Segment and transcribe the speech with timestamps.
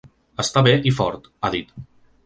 [0.43, 1.75] Està bé i fort, ha dit.